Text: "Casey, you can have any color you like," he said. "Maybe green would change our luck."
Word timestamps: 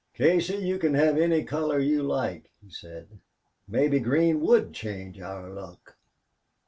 "Casey, 0.15 0.55
you 0.55 0.79
can 0.79 0.95
have 0.95 1.15
any 1.15 1.43
color 1.43 1.77
you 1.77 2.01
like," 2.01 2.49
he 2.59 2.71
said. 2.71 3.19
"Maybe 3.67 3.99
green 3.99 4.39
would 4.41 4.73
change 4.73 5.19
our 5.21 5.47
luck." 5.53 5.95